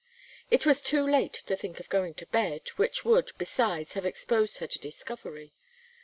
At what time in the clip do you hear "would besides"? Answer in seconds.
3.05-3.93